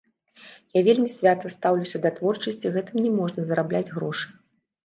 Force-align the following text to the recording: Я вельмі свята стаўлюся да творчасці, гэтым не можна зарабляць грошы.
Я 0.77 0.81
вельмі 0.87 1.09
свята 1.15 1.51
стаўлюся 1.55 2.01
да 2.05 2.13
творчасці, 2.17 2.73
гэтым 2.79 3.05
не 3.07 3.15
можна 3.19 3.39
зарабляць 3.51 3.87
грошы. 3.95 4.27